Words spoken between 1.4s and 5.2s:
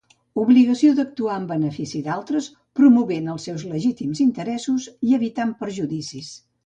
benefici d'altres, promovent els seus legítims interessos i